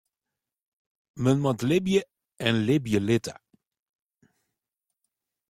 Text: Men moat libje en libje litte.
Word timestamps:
Men 1.23 1.37
moat 1.43 1.61
libje 1.71 2.01
en 2.47 2.55
libje 2.67 2.99
litte. 3.07 3.33